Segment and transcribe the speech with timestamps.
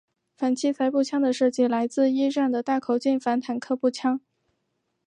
[0.35, 4.19] 反器材步枪的设计来自一战的大口径反坦克步枪。